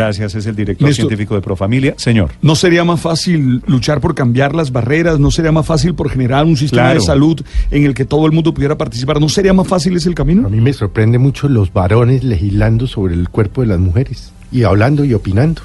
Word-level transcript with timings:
Gracias, 0.00 0.34
es 0.34 0.46
el 0.46 0.56
director 0.56 0.88
Néstor. 0.88 1.06
científico 1.08 1.34
de 1.34 1.42
Profamilia. 1.42 1.92
Señor. 1.98 2.30
¿No 2.40 2.54
sería 2.56 2.84
más 2.84 3.00
fácil 3.00 3.62
luchar 3.66 4.00
por 4.00 4.14
cambiar 4.14 4.54
las 4.54 4.72
barreras? 4.72 5.18
¿No 5.20 5.30
sería 5.30 5.52
más 5.52 5.66
fácil 5.66 5.94
por 5.94 6.08
generar 6.08 6.46
un 6.46 6.56
sistema 6.56 6.84
Claro. 6.84 7.00
de 7.00 7.06
salud 7.06 7.40
en 7.70 7.84
el 7.84 7.92
que 7.92 8.06
todo 8.06 8.24
el 8.24 8.32
mundo 8.32 8.54
pudiera 8.54 8.78
participar? 8.78 9.20
¿No 9.20 9.28
sería 9.28 9.52
más 9.52 9.68
fácil 9.68 9.94
ese 9.96 10.08
el 10.08 10.12
A 10.12 10.16
camino? 10.16 10.48
mí 10.48 10.58
me 10.60 10.72
sorprende 10.72 11.18
mucho 11.18 11.50
los 11.50 11.70
varones 11.72 12.24
legislando 12.24 12.86
sobre 12.86 13.12
el 13.14 13.28
cuerpo 13.28 13.60
de 13.60 13.66
las 13.66 13.78
mujeres 13.78 14.32
y 14.50 14.62
hablando 14.62 15.04
y 15.04 15.12
opinando. 15.12 15.60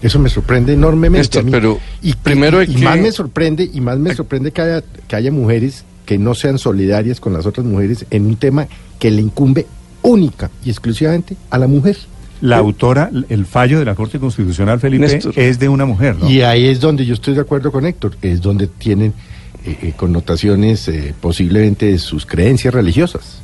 Eso 0.00 0.18
me 0.20 0.30
sorprende 0.30 0.72
enormemente. 0.72 1.18
Néstor, 1.18 1.42
a 1.42 1.44
mí. 1.44 1.50
pero 1.50 1.78
y, 2.02 2.14
primero 2.14 2.58
hay 2.60 2.70
y 2.70 2.74
que- 2.76 2.84
más 2.84 2.98
me 2.98 3.10
sorprende 3.10 3.68
y 3.72 3.80
más 3.80 3.98
me 3.98 4.14
sorprende 4.14 4.52
que 4.52 4.62
haya, 4.62 4.84
que 5.08 5.16
haya 5.16 5.32
mujeres 5.32 5.84
que 6.06 6.18
no 6.18 6.34
sean 6.36 6.56
solidarias 6.58 7.18
con 7.20 7.32
las 7.32 7.46
otras 7.46 7.66
mujeres 7.66 8.06
en 8.10 8.26
un 8.26 8.36
tema 8.36 8.68
que 9.00 9.10
le 9.10 9.22
incumbe 9.22 9.66
única 10.02 10.50
y 10.64 10.70
exclusivamente 10.70 11.36
a 11.50 11.58
la 11.58 11.66
mujer. 11.66 11.96
La 12.40 12.58
autora, 12.58 13.10
el 13.28 13.44
fallo 13.44 13.78
de 13.78 13.84
la 13.84 13.94
Corte 13.94 14.18
Constitucional, 14.18 14.80
Felipe, 14.80 15.06
Néstor. 15.06 15.32
es 15.36 15.58
de 15.58 15.68
una 15.68 15.84
mujer, 15.84 16.16
¿no? 16.16 16.30
Y 16.30 16.42
ahí 16.42 16.66
es 16.66 16.80
donde 16.80 17.04
yo 17.04 17.14
estoy 17.14 17.34
de 17.34 17.40
acuerdo 17.40 17.70
con 17.70 17.84
Héctor, 17.84 18.16
es 18.22 18.40
donde 18.40 18.66
tienen 18.66 19.12
eh, 19.66 19.76
eh, 19.82 19.92
connotaciones 19.94 20.88
eh, 20.88 21.14
posiblemente 21.20 21.86
de 21.86 21.98
sus 21.98 22.24
creencias 22.24 22.72
religiosas. 22.72 23.39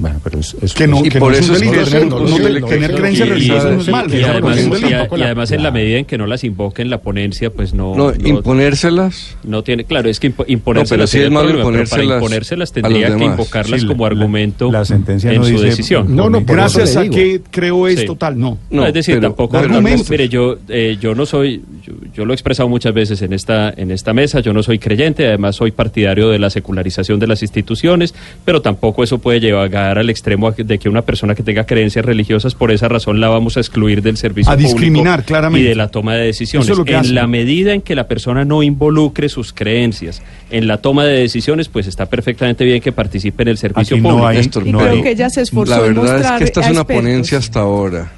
Bueno, 0.00 0.20
pero 0.22 0.38
es, 0.38 0.56
es- 0.62 0.74
Que 0.74 0.86
no, 0.86 1.04
Y 1.04 1.08
que 1.08 1.18
por 1.18 1.32
no 1.32 1.38
es 1.38 1.48
un 1.48 1.56
es 1.56 1.60
delito. 1.60 2.66
Tener- 2.66 2.94
creencias 2.94 3.28
religiosas 3.28 3.72
no 3.74 3.80
es 3.80 3.88
mal. 3.88 4.14
y 4.14 4.22
además, 4.22 5.50
es 5.50 5.52
a- 5.52 5.54
en 5.56 5.62
la 5.62 5.70
medida 5.70 5.98
en 5.98 6.04
que 6.04 6.16
no 6.18 6.26
las 6.26 6.44
invoquen 6.44 6.86
en 6.86 6.90
la 6.90 6.98
ponencia, 7.00 7.50
pues 7.50 7.74
no, 7.74 7.94
No, 7.96 8.12
imponérselas. 8.24 9.36
no 9.44 9.62
tiene, 9.62 9.84
claro, 9.84 10.08
es 10.08 10.20
que 10.20 10.32
imponérselas 10.46 10.88
pero 10.90 11.06
sí 11.06 11.18
es 11.20 11.30
malo 11.30 11.48
pero 11.48 11.58
para 11.62 11.68
imponérselas 11.70 12.16
imponérselas 12.16 12.70
a 12.70 12.74
tendría 12.74 13.16
que 13.16 13.24
invocarlas 13.24 13.84
como 13.84 14.06
argumento 14.06 14.70
la 14.70 14.84
sentencia 14.84 15.32
en 15.32 15.44
su 15.44 15.60
decisión. 15.60 16.14
No, 16.14 16.28
no, 16.30 16.42
Gracias 16.44 16.96
a 16.96 17.08
que 17.08 17.40
creo 17.50 17.86
esto, 17.88 18.12
Sí. 18.12 18.18
tal, 18.18 18.38
no. 18.38 18.58
No, 18.70 18.82
No, 18.82 18.86
es 18.86 18.94
decir, 18.94 19.20
tampoco. 19.20 19.56
argumentos. 19.58 20.08
Mire, 20.10 20.28
yo, 20.28 20.56
eh, 20.68 20.96
yo 21.00 21.14
no 21.14 21.26
soy, 21.26 21.62
yo, 21.84 21.92
yo 22.14 22.24
lo 22.24 22.32
he 22.32 22.34
expresado 22.36 22.68
muchas 22.68 22.94
veces 22.94 23.20
en 23.22 23.32
esta, 23.32 23.72
en 23.76 23.90
esta 23.90 24.12
mesa, 24.12 24.40
yo 24.40 24.52
no 24.52 24.62
soy 24.62 24.78
creyente, 24.78 25.26
además 25.26 25.56
soy 25.56 25.70
partidario 25.72 26.28
de 26.30 26.38
la 26.38 26.50
secularización 26.50 27.18
de 27.20 27.26
las 27.26 27.42
instituciones, 27.42 28.14
pero 28.44 28.62
tampoco 28.62 29.02
eso 29.04 29.18
puede 29.18 29.40
llegar 29.88 29.98
al 29.98 30.10
extremo 30.10 30.50
de 30.52 30.78
que 30.78 30.88
una 30.88 31.02
persona 31.02 31.34
que 31.34 31.42
tenga 31.42 31.64
creencias 31.64 32.04
religiosas, 32.04 32.54
por 32.54 32.70
esa 32.70 32.88
razón 32.88 33.20
la 33.20 33.28
vamos 33.28 33.56
a 33.56 33.60
excluir 33.60 34.02
del 34.02 34.16
servicio 34.16 34.52
A 34.52 34.54
público 34.56 34.72
discriminar, 34.74 35.24
claramente. 35.24 35.64
y 35.66 35.68
de 35.68 35.74
la 35.74 35.88
toma 35.88 36.14
de 36.14 36.26
decisiones. 36.26 36.66
Eso 36.66 36.72
es 36.74 36.78
lo 36.78 36.84
que 36.84 36.94
en 36.94 37.14
la 37.14 37.26
medida 37.26 37.72
en 37.72 37.80
que 37.82 37.94
la 37.94 38.06
persona 38.06 38.44
no 38.44 38.62
involucre 38.62 39.28
sus 39.28 39.52
creencias 39.52 40.22
en 40.50 40.66
la 40.66 40.78
toma 40.78 41.04
de 41.04 41.18
decisiones, 41.20 41.68
pues 41.68 41.86
está 41.86 42.06
perfectamente 42.06 42.64
bien 42.64 42.80
que 42.80 42.92
participe 42.92 43.42
en 43.42 43.48
el 43.48 43.58
servicio 43.58 43.96
Aquí 43.96 44.02
no 44.02 44.08
público. 44.10 44.26
hay- 44.28 44.36
Néstor, 44.38 44.66
Y 44.66 44.72
no 44.72 44.78
creo 44.78 44.92
hay- 44.92 45.02
que 45.02 45.10
ella 45.10 45.30
se 45.30 45.40
esforzó 45.42 45.80
La 45.80 45.86
en 45.86 45.94
verdad 45.94 46.20
es 46.20 46.38
que 46.38 46.44
esta 46.44 46.60
es 46.60 46.66
una 46.70 46.80
expertos. 46.80 47.02
ponencia 47.04 47.38
hasta 47.38 47.60
ahora. 47.60 48.12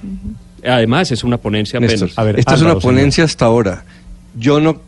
Además, 0.65 1.11
es 1.13 1.25
una 1.25 1.37
ponencia 1.39 1.79
apenas. 1.79 2.01
Néstor, 2.03 2.21
A 2.21 2.25
ver, 2.25 2.39
esta 2.39 2.55
es 2.55 2.63
una 2.63 2.79
ponencia 2.79 3.25
hasta 3.25 3.45
ahora. 3.47 3.85
Yo 4.39 4.61
no, 4.61 4.81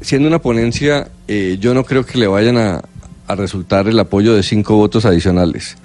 siendo 0.00 0.28
una 0.28 0.38
ponencia, 0.40 1.08
eh, 1.28 1.58
yo 1.60 1.74
no 1.74 1.84
creo 1.84 2.04
que 2.04 2.18
le 2.18 2.26
vayan 2.26 2.56
a, 2.56 2.80
a 3.26 3.34
resultar 3.34 3.88
el 3.88 3.98
apoyo 3.98 4.34
de 4.34 4.42
cinco 4.42 4.76
votos 4.76 5.04
adicionales. 5.04 5.76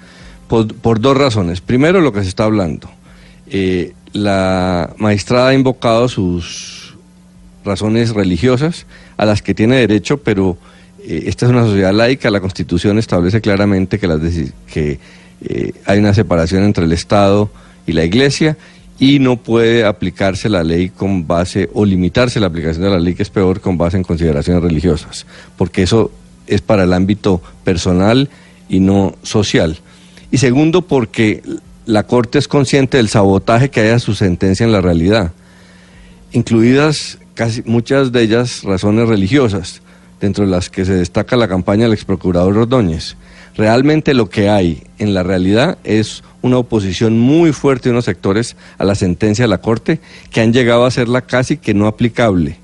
Por, 0.48 1.00
dos 1.00 1.16
razones. 1.16 1.60
Primero, 1.60 2.00
lo 2.00 2.12
que 2.12 2.22
se 2.22 2.28
está 2.28 2.44
hablando. 2.44 2.88
Eh, 3.48 3.92
la 4.12 4.94
magistrada 4.96 5.48
ha 5.48 5.54
invocado 5.54 6.08
sus 6.08 6.96
razones 7.64 8.10
religiosas 8.10 8.86
a 9.16 9.26
las 9.26 9.42
que 9.42 9.54
tiene 9.54 9.76
derecho, 9.76 10.18
pero 10.18 10.56
eh, 11.04 11.24
esta 11.26 11.46
es 11.46 11.52
una 11.52 11.64
sociedad 11.64 11.92
laica, 11.92 12.30
la 12.30 12.40
Constitución 12.40 12.98
establece 12.98 13.40
claramente 13.40 13.98
que, 13.98 14.06
las 14.06 14.20
que 14.72 14.98
eh, 15.42 15.72
hay 15.84 15.98
una 15.98 16.14
separación 16.14 16.64
entre 16.64 16.84
el 16.84 16.92
Estado 16.92 17.50
y 17.86 17.92
la 17.92 18.04
Iglesia 18.04 18.56
y 18.98 19.20
no 19.20 19.36
puede 19.36 19.84
aplicarse 19.84 20.48
la 20.48 20.64
ley 20.64 20.88
con 20.88 21.26
base 21.26 21.70
o 21.72 21.84
limitarse 21.84 22.40
la 22.40 22.48
aplicación 22.48 22.84
de 22.84 22.90
la 22.90 22.98
ley 22.98 23.14
que 23.14 23.22
es 23.22 23.30
peor 23.30 23.60
con 23.60 23.78
base 23.78 23.96
en 23.96 24.02
consideraciones 24.02 24.62
religiosas, 24.62 25.26
porque 25.56 25.82
eso 25.82 26.10
es 26.48 26.60
para 26.60 26.84
el 26.84 26.92
ámbito 26.92 27.40
personal 27.62 28.28
y 28.68 28.80
no 28.80 29.14
social. 29.22 29.78
Y 30.30 30.38
segundo, 30.38 30.82
porque 30.82 31.42
la 31.86 32.02
Corte 32.02 32.38
es 32.38 32.48
consciente 32.48 32.96
del 32.96 33.08
sabotaje 33.08 33.70
que 33.70 33.80
hay 33.80 33.88
a 33.90 33.98
su 33.98 34.14
sentencia 34.14 34.64
en 34.64 34.72
la 34.72 34.80
realidad 34.80 35.32
incluidas 36.32 37.18
casi 37.34 37.62
muchas 37.64 38.12
de 38.12 38.22
ellas 38.22 38.62
razones 38.62 39.08
religiosas, 39.08 39.80
dentro 40.20 40.44
de 40.44 40.50
las 40.50 40.68
que 40.68 40.84
se 40.84 40.94
destaca 40.94 41.36
la 41.36 41.48
campaña 41.48 41.84
del 41.84 41.92
ex 41.92 42.04
procurador 42.04 42.56
Ordóñez. 42.58 43.16
Realmente 43.56 44.14
lo 44.14 44.28
que 44.28 44.48
hay 44.48 44.82
en 44.98 45.14
la 45.14 45.22
realidad 45.22 45.78
es 45.84 46.22
una 46.42 46.58
oposición 46.58 47.18
muy 47.18 47.52
fuerte 47.52 47.88
de 47.88 47.92
unos 47.92 48.04
sectores 48.04 48.56
a 48.78 48.84
la 48.84 48.94
sentencia 48.94 49.44
de 49.44 49.48
la 49.48 49.60
Corte 49.60 50.00
que 50.30 50.40
han 50.40 50.52
llegado 50.52 50.84
a 50.84 50.88
hacerla 50.88 51.22
casi 51.22 51.56
que 51.56 51.74
no 51.74 51.86
aplicable. 51.86 52.56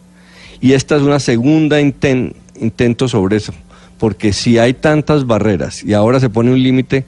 Y 0.61 0.73
esta 0.73 0.97
es 0.97 1.03
una 1.03 1.21
segunda 1.21 1.81
inten- 1.81 2.35
intento 2.61 3.09
sobre 3.09 3.37
eso, 3.37 3.53
porque 3.99 4.33
si 4.33 4.59
hay 4.59 4.75
tantas 4.75 5.27
barreras 5.27 5.83
y 5.85 5.93
ahora 5.95 6.21
se 6.21 6.31
pone 6.31 6.53
un 6.53 6.63
límite, 6.63 7.05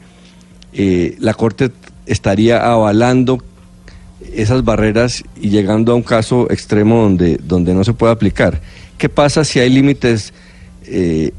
eh, 0.73 1.17
la 1.19 1.35
Corte 1.35 1.71
estaría 2.07 2.65
avalando 2.65 3.43
esas 4.35 4.65
barreras 4.65 5.25
y 5.41 5.51
llegando 5.51 5.93
a 5.93 5.95
un 5.95 6.03
caso 6.03 6.51
extremo 6.51 7.03
donde, 7.03 7.39
donde 7.43 7.75
no 7.75 7.85
se 7.85 7.93
puede 7.93 8.13
aplicar. 8.13 8.61
¿Qué 8.99 9.09
pasa 9.09 9.45
si 9.45 9.59
hay 9.61 9.71
límites 9.71 10.33
eh, 10.87 11.33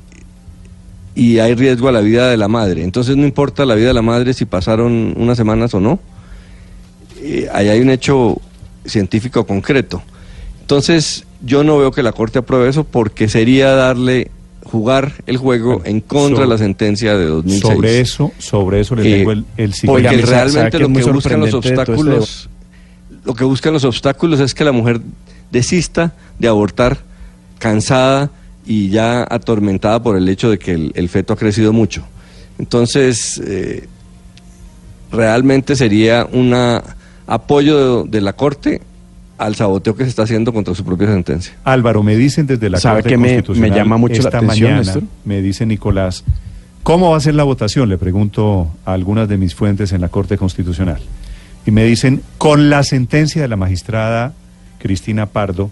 y 1.16 1.40
hay 1.40 1.56
riesgo 1.56 1.88
a 1.88 1.92
la 1.92 2.02
vida 2.02 2.30
de 2.30 2.38
la 2.38 2.48
madre? 2.48 2.84
Entonces 2.84 3.16
no 3.16 3.24
importa 3.24 3.66
la 3.66 3.76
vida 3.76 3.88
de 3.88 3.94
la 3.94 4.02
madre 4.02 4.34
si 4.34 4.46
pasaron 4.46 5.14
unas 5.18 5.38
semanas 5.38 5.74
o 5.74 5.80
no. 5.80 6.00
Eh, 7.22 7.48
ahí 7.54 7.70
hay 7.70 7.80
un 7.80 7.90
hecho 7.90 8.40
científico 8.86 9.46
concreto. 9.46 10.02
Entonces 10.62 11.26
yo 11.42 11.64
no 11.64 11.78
veo 11.78 11.92
que 11.92 12.04
la 12.04 12.12
Corte 12.12 12.40
apruebe 12.40 12.70
eso 12.70 12.84
porque 12.84 13.28
sería 13.28 13.72
darle 13.72 14.32
jugar 14.68 15.14
el 15.26 15.38
juego 15.38 15.82
en 15.86 16.02
contra 16.02 16.44
de 16.44 16.48
la 16.48 16.58
sentencia 16.58 17.18
de 17.18 17.26
2006. 17.26 17.62
Sobre 17.62 18.00
eso, 18.00 18.32
sobre 18.38 18.80
eso 18.82 18.96
le 18.96 19.10
Eh, 19.10 19.18
tengo 19.18 19.32
el, 19.32 19.46
el 19.58 19.74
porque 19.86 20.18
realmente 20.18 20.80
lo 20.80 20.90
muy 20.90 21.04
que 21.04 21.12
buscan 21.12 21.40
los 21.40 21.54
este 21.54 21.58
obstáculos, 21.58 22.50
lo 23.26 23.34
que 23.34 23.44
buscan 23.44 23.74
los 23.74 23.84
obstáculos 23.84 24.40
es 24.40 24.54
que 24.54 24.64
la 24.64 24.72
mujer 24.72 25.02
desista 25.52 26.14
de 26.40 26.48
abortar 26.48 26.98
cansada 27.60 28.30
y 28.66 28.90
ya 28.90 29.26
atormentada 29.30 30.04
por 30.04 30.18
el 30.18 30.28
hecho 30.30 30.50
de 30.50 30.60
que 30.60 30.74
el, 30.74 30.92
el 30.96 31.10
feto 31.10 31.34
ha 31.34 31.38
crecido 31.38 31.74
mucho. 31.74 32.06
Entonces, 32.60 33.42
eh, 33.46 33.88
realmente 35.12 35.76
sería 35.76 36.28
un 36.32 36.54
apoyo 37.26 38.04
de, 38.04 38.10
de 38.10 38.22
la 38.22 38.34
Corte 38.34 38.82
al 39.38 39.56
saboteo 39.56 39.96
que 39.96 40.04
se 40.04 40.10
está 40.10 40.24
haciendo 40.24 40.52
contra 40.54 40.74
su 40.74 40.84
propia 40.84 41.08
sentencia. 41.08 41.54
Álvaro, 41.64 42.02
me 42.04 42.16
dicen 42.16 42.48
desde 42.48 42.70
la 42.70 42.80
¿Sabe 42.80 42.98
Corte 43.02 43.10
que 43.10 43.18
me- 43.18 43.28
Constitucional 43.30 43.70
me 43.72 43.76
llama 43.76 43.98
mucho 43.98 44.14
la 44.16 44.20
esta 44.30 44.38
atención, 44.40 44.72
mañana, 44.72 44.84
Néstor? 44.84 45.04
me 45.26 45.42
dice 45.42 45.66
Nicolás, 45.66 46.24
¿cómo 46.84 47.12
va 47.12 47.18
a 47.18 47.20
ser 47.20 47.36
la 47.36 47.44
votación? 47.44 47.90
Le 47.90 47.98
pregunto 47.98 48.70
a 48.86 48.94
algunas 48.94 49.28
de 49.30 49.38
mis 49.38 49.54
fuentes 49.54 49.92
en 49.92 50.02
la 50.02 50.10
Corte 50.10 50.38
Constitucional. 50.38 51.00
Y 51.66 51.72
me 51.72 51.84
dicen, 51.84 52.22
con 52.38 52.70
la 52.70 52.82
sentencia 52.84 53.42
de 53.42 53.48
la 53.48 53.58
magistrada 53.58 54.34
Cristina 54.80 55.26
Pardo, 55.28 55.70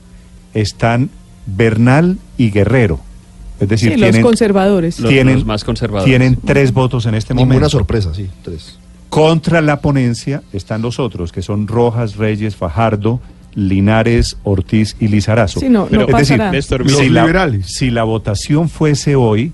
están 0.53 1.09
Bernal 1.45 2.17
y 2.37 2.49
Guerrero. 2.51 2.99
Es 3.59 3.69
decir, 3.69 3.93
Sí, 3.93 3.97
los 3.97 4.09
tienen, 4.09 4.21
conservadores. 4.21 4.99
Los- 4.99 5.09
tienen, 5.09 5.35
los 5.35 5.45
más 5.45 5.63
conservadores. 5.63 6.05
tienen 6.09 6.35
tres 6.43 6.73
votos 6.73 7.05
en 7.05 7.15
este 7.15 7.33
Ninguna 7.33 7.53
momento. 7.55 7.69
sorpresa, 7.69 8.13
sí, 8.13 8.29
tres. 8.43 8.77
Contra 9.09 9.61
la 9.61 9.79
ponencia 9.79 10.43
están 10.51 10.81
los 10.81 10.99
otros, 10.99 11.31
que 11.31 11.41
son 11.41 11.67
Rojas, 11.67 12.17
Reyes, 12.17 12.55
Fajardo, 12.57 13.21
Linares, 13.55 14.37
Ortiz 14.43 14.95
y 14.99 15.07
Lizarazo. 15.07 15.59
Sí, 15.59 15.69
no, 15.69 15.87
no 15.89 16.01
es 16.07 16.17
decir. 16.17 16.39
Néstor, 16.39 16.83
si, 16.89 16.91
los 16.91 17.09
la, 17.11 17.21
liberales. 17.21 17.65
si 17.67 17.89
la 17.89 18.03
votación 18.03 18.69
fuese 18.69 19.15
hoy, 19.15 19.53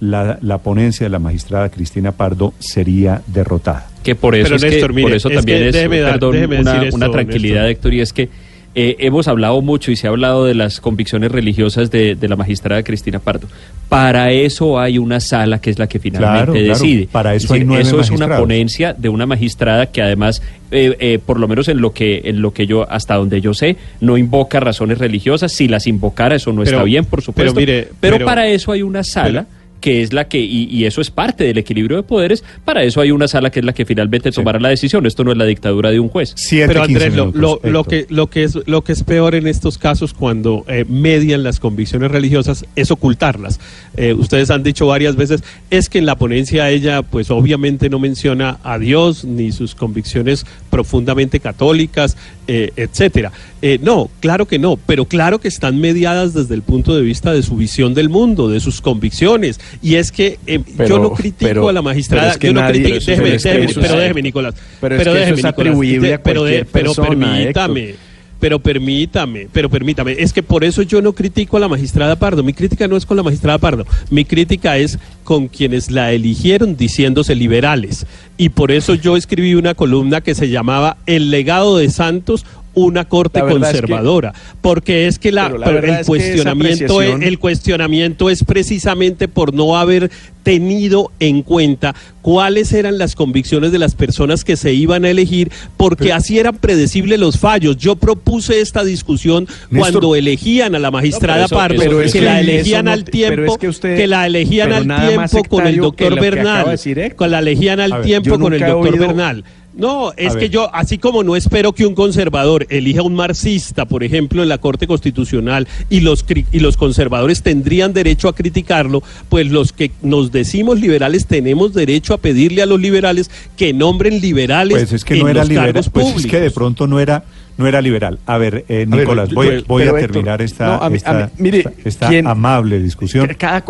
la, 0.00 0.38
la 0.40 0.58
ponencia 0.58 1.04
de 1.04 1.10
la 1.10 1.18
magistrada 1.18 1.68
Cristina 1.68 2.12
Pardo 2.12 2.54
sería 2.58 3.20
derrotada. 3.26 3.86
que 4.02 4.14
por 4.14 4.34
eso 4.34 4.44
Pero, 4.44 4.56
es 4.56 4.62
que- 4.64 4.70
Néstor, 4.70 4.92
mire, 4.94 5.02
por 5.08 5.12
eso 5.16 5.28
es 5.28 5.34
también 5.36 5.58
que 5.58 5.68
es 5.68 5.74
déjeme 5.74 6.00
dar- 6.00 6.12
perdón, 6.12 6.32
déjeme 6.32 6.60
una, 6.60 6.82
una 6.92 7.10
tranquilidad 7.10 7.64
Néstor. 7.64 7.70
Héctor 7.70 7.94
y 7.94 8.00
es 8.00 8.12
que 8.12 8.28
eh, 8.74 8.96
hemos 9.00 9.26
hablado 9.28 9.60
mucho 9.62 9.90
y 9.90 9.96
se 9.96 10.06
ha 10.06 10.10
hablado 10.10 10.44
de 10.44 10.54
las 10.54 10.80
convicciones 10.80 11.32
religiosas 11.32 11.90
de, 11.90 12.14
de 12.14 12.28
la 12.28 12.36
magistrada 12.36 12.82
Cristina 12.84 13.18
Pardo. 13.18 13.48
Para 13.88 14.30
eso 14.30 14.78
hay 14.78 14.98
una 14.98 15.18
sala 15.18 15.60
que 15.60 15.70
es 15.70 15.78
la 15.80 15.88
que 15.88 15.98
finalmente 15.98 16.44
Claro, 16.44 16.52
claro, 16.52 16.68
decide. 16.68 17.08
para 17.10 17.34
eso 17.34 17.46
Es 17.46 17.48
decir, 17.50 17.62
hay 17.62 17.66
nueve 17.66 17.82
eso 17.82 18.00
es 18.00 18.10
una 18.10 18.36
ponencia 18.38 18.92
de 18.92 19.08
una 19.08 19.26
magistrada 19.26 19.86
que 19.86 20.00
además, 20.02 20.40
eh, 20.70 20.96
eh, 21.00 21.18
por 21.24 21.40
lo 21.40 21.48
menos 21.48 21.66
en 21.68 21.80
lo 21.80 21.92
que 21.92 22.22
en 22.26 22.40
lo 22.42 22.52
que 22.52 22.66
yo 22.68 22.88
hasta 22.88 23.16
donde 23.16 23.40
yo 23.40 23.52
sé, 23.54 23.76
no 24.00 24.16
invoca 24.16 24.60
razones 24.60 24.98
religiosas. 24.98 25.50
Si 25.52 25.66
las 25.66 25.88
invocara, 25.88 26.36
eso 26.36 26.52
no 26.52 26.62
Pero- 26.62 26.76
está 26.76 26.84
bien, 26.84 27.04
por 27.04 27.22
supuesto. 27.22 27.52
pero 27.54 27.60
mire, 27.66 27.88
pero 27.98 28.16
pero- 28.16 28.26
para 28.26 28.46
eso 28.46 28.70
hay 28.70 28.82
una 28.82 29.02
sala. 29.02 29.46
Que 29.80 30.02
es 30.02 30.12
la 30.12 30.28
que, 30.28 30.38
y, 30.38 30.64
y 30.70 30.84
eso 30.84 31.00
es 31.00 31.10
parte 31.10 31.44
del 31.44 31.58
equilibrio 31.58 31.96
de 31.96 32.02
poderes, 32.02 32.44
para 32.64 32.82
eso 32.84 33.00
hay 33.00 33.10
una 33.10 33.26
sala 33.28 33.50
que 33.50 33.60
es 33.60 33.64
la 33.66 33.72
que 33.72 33.84
finalmente 33.84 34.30
tomará 34.30 34.60
la 34.60 34.68
decisión. 34.68 35.06
Esto 35.06 35.24
no 35.24 35.32
es 35.32 35.38
la 35.38 35.44
dictadura 35.46 35.90
de 35.90 35.98
un 36.00 36.08
juez. 36.08 36.32
Siete, 36.36 36.68
Pero 36.68 36.86
15 36.86 37.04
Andrés, 37.06 37.16
lo, 37.16 37.32
lo- 37.32 37.60
lo 37.70 37.84
que, 37.84 38.06
lo, 38.10 38.28
que 38.28 38.44
es, 38.44 38.58
lo 38.66 38.82
que 38.84 38.92
es 38.92 39.02
peor 39.02 39.34
en 39.34 39.46
estos 39.46 39.78
casos 39.78 40.14
cuando 40.14 40.64
eh, 40.68 40.84
median 40.88 41.42
las 41.42 41.60
convicciones 41.60 42.10
religiosas 42.10 42.64
es 42.76 42.90
ocultarlas. 42.90 43.58
Eh, 43.96 44.12
ustedes 44.14 44.50
han 44.50 44.62
dicho 44.62 44.86
varias 44.86 45.16
veces, 45.16 45.42
es 45.70 45.88
que 45.88 45.98
en 45.98 46.06
la 46.06 46.16
ponencia 46.16 46.68
ella 46.70 47.02
pues 47.02 47.30
obviamente 47.30 47.88
no 47.88 47.98
menciona 47.98 48.58
a 48.62 48.78
Dios 48.78 49.24
ni 49.24 49.52
sus 49.52 49.74
convicciones 49.74 50.44
profundamente 50.82 51.40
católicas, 51.40 52.16
eh, 52.48 52.72
etcétera. 52.76 53.32
Eh, 53.62 53.78
no, 53.82 54.08
claro 54.20 54.46
que 54.46 54.58
no, 54.58 54.78
pero 54.86 55.04
claro 55.04 55.38
que 55.38 55.48
están 55.48 55.78
mediadas 55.80 56.32
desde 56.32 56.54
el 56.54 56.62
punto 56.62 56.96
de 56.96 57.02
vista 57.02 57.32
de 57.32 57.42
su 57.42 57.56
visión 57.56 57.92
del 57.94 58.08
mundo, 58.08 58.48
de 58.48 58.60
sus 58.60 58.80
convicciones. 58.80 59.60
Y 59.82 59.96
es 59.96 60.10
que 60.10 60.38
eh, 60.46 60.60
yo 60.88 60.98
no 60.98 61.12
critico 61.12 61.48
pero- 61.48 61.68
a 61.68 61.72
la 61.72 61.82
magistrada, 61.82 62.22
pero 62.22 62.32
es 62.32 62.38
que 62.38 62.46
yo 62.48 62.52
no 62.54 62.60
nadie- 62.60 62.82
critico, 62.82 63.04
déjeme, 63.10 63.30
déjeme, 63.30 63.66
pero 63.74 63.96
déjeme, 63.96 64.22
Nicolás. 64.22 64.54
pero 64.80 64.94
es 64.96 64.98
que 64.98 65.02
eso 65.02 65.12
déjeme, 65.14 65.30
es 65.30 65.36
Nicolás, 65.36 65.52
atribuible 65.58 66.08
de- 66.08 66.14
a 66.14 66.16
de- 66.16 66.22
cualquier 66.22 66.66
pero 66.66 66.94
permítame. 66.94 67.82
Héctor. 67.90 68.09
Pero 68.40 68.58
permítame, 68.58 69.48
pero 69.52 69.68
permítame, 69.68 70.16
es 70.18 70.32
que 70.32 70.42
por 70.42 70.64
eso 70.64 70.80
yo 70.82 71.02
no 71.02 71.12
critico 71.12 71.58
a 71.58 71.60
la 71.60 71.68
magistrada 71.68 72.16
Pardo. 72.16 72.42
Mi 72.42 72.54
crítica 72.54 72.88
no 72.88 72.96
es 72.96 73.04
con 73.06 73.16
la 73.18 73.22
magistrada 73.22 73.58
Pardo, 73.58 73.86
mi 74.10 74.24
crítica 74.24 74.78
es 74.78 74.98
con 75.24 75.48
quienes 75.48 75.90
la 75.90 76.12
eligieron 76.12 76.76
diciéndose 76.76 77.34
liberales. 77.34 78.06
Y 78.38 78.48
por 78.48 78.70
eso 78.72 78.94
yo 78.94 79.16
escribí 79.16 79.54
una 79.54 79.74
columna 79.74 80.22
que 80.22 80.34
se 80.34 80.48
llamaba 80.48 80.96
El 81.06 81.30
legado 81.30 81.76
de 81.76 81.90
Santos, 81.90 82.46
una 82.72 83.04
corte 83.04 83.40
es 83.40 83.44
que- 83.44 83.50
conservadora. 83.52 84.32
porque 84.62 85.06
es 85.08 85.18
que 85.18 85.32
la, 85.32 85.46
el 85.48 86.06
cuestionamiento 86.06 87.00
apreciación- 87.00 87.22
el 87.24 87.38
cuestionamiento 87.38 88.30
es 88.30 88.44
precisamente 88.44 89.28
por 89.28 89.52
no 89.52 89.76
haber 89.76 90.10
tenido 90.42 91.10
en 91.20 91.42
cuenta 91.42 91.94
cuáles 92.22 92.72
eran 92.72 92.98
las 92.98 93.14
convicciones 93.14 93.72
de 93.72 93.78
las 93.78 93.94
personas 93.94 94.44
que 94.44 94.56
se 94.56 94.72
iban 94.74 95.04
a 95.04 95.10
elegir, 95.10 95.50
porque 95.76 96.12
así 96.12 96.38
eran 96.38 96.56
predecibles 96.56 97.18
los 97.18 97.38
fallos. 97.38 97.76
Yo 97.78 97.96
propuse 97.96 98.60
esta 98.60 98.84
discusión 98.84 99.46
Néstor- 99.70 99.78
cuando 99.78 100.14
elegían 100.16 100.74
a 100.74 100.78
la 100.78 100.90
magistrada 100.90 101.42
No, 101.42 101.48
pero 101.48 101.56
eso- 101.56 101.68
Pardo, 101.68 101.78
pero 101.82 102.00
es 102.02 102.12
que, 102.12 102.18
que 102.18 102.24
la 102.24 102.40
elegían 102.40 102.84
no 102.86 102.90
al 102.92 103.04
tiempo, 103.04 103.52
es 103.52 103.58
que 103.58 103.68
usted- 103.68 103.96
que 103.96 104.06
la 104.06 104.26
elegían 104.26 104.72
al 104.72 104.86
tiempo 105.08 105.44
con 105.48 105.66
el 105.66 105.76
doctor 105.76 106.14
de 106.14 106.20
Bernal, 106.20 106.70
decir 106.70 106.98
Héctor. 106.98 107.16
con 107.16 107.30
la 107.30 107.38
elegían 107.38 107.80
al 107.80 107.92
ver, 107.92 108.02
tiempo 108.02 108.38
con 108.38 108.52
el 108.52 108.60
doctor 108.60 108.92
oído- 108.94 109.06
Bernal. 109.06 109.44
No, 109.72 110.12
es 110.16 110.32
A 110.32 110.34
que 110.34 110.40
ver. 110.46 110.50
yo, 110.50 110.74
así 110.74 110.98
como 110.98 111.22
no 111.22 111.36
espero 111.36 111.72
que 111.72 111.86
un 111.86 111.94
conservador 111.94 112.66
elija 112.70 113.02
un 113.02 113.14
marxista, 113.14 113.84
por 113.84 114.02
ejemplo, 114.02 114.42
en 114.42 114.48
la 114.48 114.58
Corte 114.58 114.88
Constitucional, 114.88 115.68
y 115.88 116.00
los, 116.00 116.24
y 116.52 116.58
los 116.58 116.76
conservadores 116.76 117.42
tendrían 117.42 117.92
derecho 117.92 118.26
a 118.28 118.34
criticarlo, 118.34 119.00
pues 119.28 119.48
los 119.48 119.72
que 119.72 119.92
nos 120.02 120.29
decimos 120.30 120.80
liberales 120.80 121.26
tenemos 121.26 121.72
derecho 121.74 122.14
a 122.14 122.18
pedirle 122.18 122.62
a 122.62 122.66
los 122.66 122.80
liberales 122.80 123.30
que 123.56 123.72
nombren 123.72 124.20
liberales 124.20 124.78
Pues 124.78 124.92
es 124.92 125.04
que 125.04 125.14
en 125.14 125.20
no 125.20 125.28
era 125.28 125.40
los 125.40 125.48
liberal, 125.48 125.68
cargos 125.72 125.88
pues 125.90 126.04
públicos. 126.04 126.24
es 126.24 126.30
que 126.30 126.40
de 126.40 126.50
pronto 126.50 126.86
no 126.86 127.00
era 127.00 127.24
no 127.58 127.66
era 127.66 127.82
liberal. 127.82 128.18
A 128.24 128.38
ver, 128.38 128.64
eh, 128.70 128.86
A 128.90 128.96
ver, 128.96 129.00
Nicolás, 129.00 129.28
yo- 129.28 129.34
voy, 129.34 129.64
voy 129.68 129.82
a 129.82 129.86
Héctor, 129.86 130.00
terminar 130.00 130.40
esta, 130.40 130.66
no, 130.66 130.72
a 130.82 130.88
mí- 130.88 130.96
esta, 130.96 131.10
a 131.10 131.26
mí- 131.26 131.32
mire, 131.36 131.58
esta- 131.58 131.72
esta 131.84 132.08
¿quién- 132.08 132.26
amable 132.26 132.80
discusión. 132.80 133.28
Cada 133.36 133.62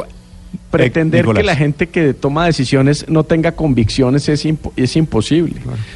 pretender 0.71 1.23
Nicolás. 1.25 1.41
que 1.41 1.47
la 1.47 1.57
gente 1.57 1.89
que 1.89 2.15
toma 2.15 2.47
decisiones 2.47 3.07
no 3.09 3.25
tenga 3.25 3.53
convicciones 3.53 4.29
es, 4.29 4.45
impo- 4.47 4.73
es 4.77 4.97
imposible. 4.97 5.55